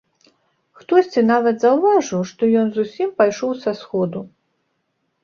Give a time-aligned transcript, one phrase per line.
[0.77, 4.25] Хтосьці нават заўважыў, што ён зусім пайшоў са сходу.